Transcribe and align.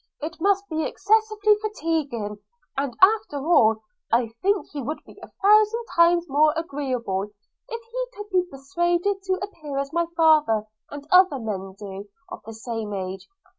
it 0.19 0.35
must 0.41 0.67
be 0.67 0.83
excessively 0.83 1.55
fatiguing; 1.61 2.35
and 2.75 2.97
after 3.03 3.35
all, 3.37 3.83
I 4.11 4.29
think 4.41 4.65
he 4.71 4.81
would 4.81 4.97
be 5.03 5.19
a 5.21 5.27
thousand 5.43 5.85
times 5.95 6.27
more 6.27 6.55
agreeable, 6.57 7.27
if 7.69 7.81
he 7.83 8.17
could 8.17 8.31
be 8.31 8.47
persuaded 8.49 9.21
to 9.21 9.33
appear 9.43 9.77
as 9.77 9.93
my 9.93 10.07
father 10.17 10.63
and 10.89 11.05
other 11.11 11.37
men 11.37 11.73
do, 11.77 12.07
of 12.31 12.41
the 12.47 12.53
same 12.55 12.95
age. 12.95 13.29